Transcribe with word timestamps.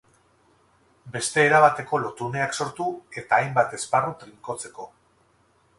Beste 1.17 1.43
erabateko 1.49 1.99
lotuneak 2.05 2.57
sortu 2.65 2.89
eta 3.23 3.41
hainbat 3.41 3.79
esparru 3.81 4.17
trinkotzeko. 4.25 4.91